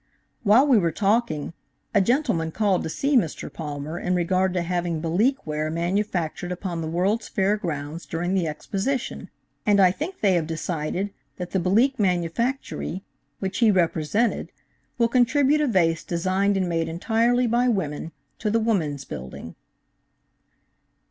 [0.41, 1.53] "While we were talking,
[1.93, 6.81] a gentleman called to see Mr Palmer in regard to having Belique ware manufactured upon
[6.81, 9.29] the World's Fair grounds during the Exposition,
[9.63, 13.03] and I think they have decided that the Belique manufactory
[13.37, 14.51] which he represented
[14.97, 19.53] will contribute a vase designed and made entirely by women, to the Woman's building.